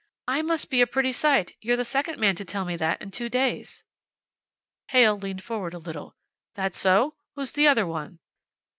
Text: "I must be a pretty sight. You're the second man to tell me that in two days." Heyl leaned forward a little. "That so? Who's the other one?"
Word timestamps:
"I 0.27 0.41
must 0.41 0.71
be 0.71 0.81
a 0.81 0.87
pretty 0.87 1.11
sight. 1.11 1.53
You're 1.61 1.77
the 1.77 1.85
second 1.85 2.17
man 2.19 2.35
to 2.37 2.43
tell 2.43 2.65
me 2.65 2.75
that 2.75 2.99
in 3.03 3.11
two 3.11 3.29
days." 3.29 3.83
Heyl 4.87 5.15
leaned 5.15 5.43
forward 5.43 5.75
a 5.75 5.77
little. 5.77 6.15
"That 6.55 6.73
so? 6.73 7.13
Who's 7.35 7.51
the 7.53 7.67
other 7.67 7.85
one?" 7.85 8.17